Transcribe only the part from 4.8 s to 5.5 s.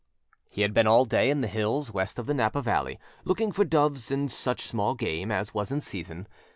game